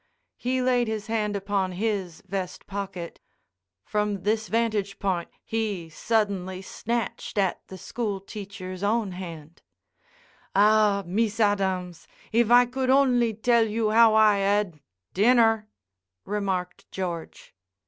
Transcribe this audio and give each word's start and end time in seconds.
He 0.39 0.63
laid 0.63 0.87
his 0.87 1.05
hand 1.05 1.35
upon 1.35 1.73
his 1.73 2.21
vest 2.27 2.65
pocket. 2.65 3.19
From 3.85 4.23
this 4.23 4.47
vantage 4.47 4.97
point 4.97 5.29
he 5.43 5.89
suddenly 5.91 6.63
snatched 6.63 7.37
at 7.37 7.61
the 7.67 7.77
school 7.77 8.19
teacher's 8.19 8.81
own 8.81 9.11
hand, 9.11 9.61
"Ah! 10.55 11.03
Mees 11.05 11.39
Adams, 11.39 12.07
if 12.31 12.49
I 12.49 12.65
could 12.65 12.89
only 12.89 13.31
tell 13.35 13.67
you 13.67 13.91
how 13.91 14.15
I 14.15 14.39
ad—" 14.39 14.79
"Dinner," 15.13 15.69
remarked 16.25 16.89
George. 16.91 17.53